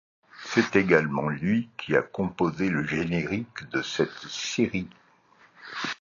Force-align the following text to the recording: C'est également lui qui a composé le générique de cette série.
C'est 0.45 0.75
également 0.77 1.29
lui 1.29 1.69
qui 1.77 1.95
a 1.95 2.01
composé 2.01 2.69
le 2.69 2.87
générique 2.87 3.69
de 3.71 3.83
cette 3.83 4.27
série. 4.29 4.89